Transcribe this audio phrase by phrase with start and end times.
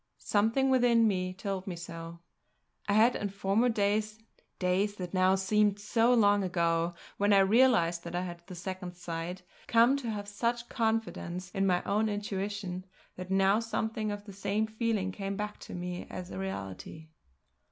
[0.17, 2.21] Something within me told me so.
[2.89, 4.17] I had in former days
[4.57, 8.95] days that now seemed so long ago when I realised that I had the Second
[8.97, 12.83] Sight, come to have such confidence in my own intuition
[13.15, 17.09] that now something of the same feeling came back to me as a reality.